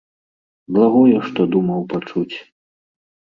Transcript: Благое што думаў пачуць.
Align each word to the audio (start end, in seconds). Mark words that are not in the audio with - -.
Благое 0.77 1.19
што 1.27 1.41
думаў 1.57 1.85
пачуць. 1.93 2.35